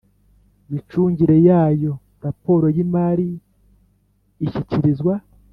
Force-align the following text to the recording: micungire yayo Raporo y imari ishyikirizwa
micungire 0.71 1.37
yayo 1.49 1.93
Raporo 2.23 2.65
y 2.75 2.77
imari 2.85 3.27
ishyikirizwa 4.45 5.13